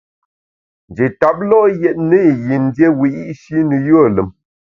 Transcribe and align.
Nji 0.89 1.07
tap 1.19 1.37
lo’ 1.49 1.59
yètne 1.81 2.19
i 2.31 2.33
yin 2.47 2.63
dié 2.75 2.87
wiyi’shi 2.99 3.57
ne 3.69 3.77
yùe 3.87 4.05
lùm. 4.15 4.29